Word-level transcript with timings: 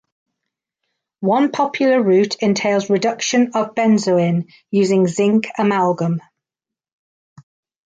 One 1.19 1.51
popular 1.51 2.01
route 2.01 2.33
entails 2.41 2.89
reduction 2.89 3.51
of 3.53 3.75
benzoin 3.75 4.51
using 4.71 5.05
zinc 5.05 5.45
amalgam. 5.59 6.21